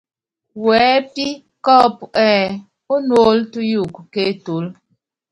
Wɛ́pí 0.65 1.25
kɔ́ɔ́pú 1.65 2.05
ɛ́ɛ: 2.27 2.41
Ónuóló 2.93 3.41
túyuukɔ 3.51 4.01
ké 4.13 4.19
etúlú. 4.31 4.69